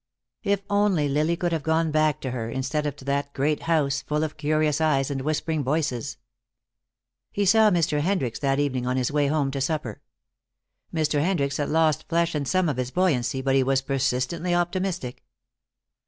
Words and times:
If 0.41 0.63
only 0.67 1.07
Lily 1.07 1.37
could 1.37 1.51
have 1.51 1.61
gone 1.61 1.91
back 1.91 2.19
to 2.21 2.31
her, 2.31 2.49
instead 2.49 2.87
of 2.87 2.95
to 2.95 3.05
that 3.05 3.33
great 3.35 3.61
house, 3.61 4.01
full 4.01 4.23
of 4.23 4.35
curious 4.35 4.81
eyes 4.81 5.11
and 5.11 5.21
whispering 5.21 5.63
voices. 5.63 6.17
He 7.31 7.45
saw 7.45 7.69
Mr. 7.69 7.99
Hendricks 7.99 8.39
that 8.39 8.57
evening 8.59 8.87
on 8.87 8.97
his 8.97 9.11
way 9.11 9.27
home 9.27 9.51
to 9.51 9.61
supper. 9.61 10.01
Mr. 10.91 11.19
Hendricks 11.21 11.57
had 11.57 11.69
lost 11.69 12.07
flesh 12.09 12.33
and 12.33 12.47
some 12.47 12.67
of 12.67 12.77
his 12.77 12.89
buoyancy, 12.89 13.43
but 13.43 13.53
he 13.53 13.61
was 13.61 13.83
persistently 13.83 14.55
optimistic. 14.55 15.23